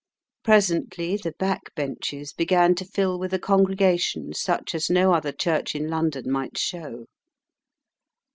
Presently 0.43 1.15
the 1.15 1.33
back 1.33 1.75
benches 1.75 2.33
began 2.33 2.73
to 2.73 2.85
fill 2.85 3.19
with 3.19 3.35
a 3.35 3.37
congregation 3.39 4.33
such 4.33 4.73
as 4.73 4.89
no 4.89 5.13
other 5.13 5.31
church 5.31 5.75
in 5.75 5.91
London 5.91 6.31
might 6.31 6.57
show. 6.57 7.05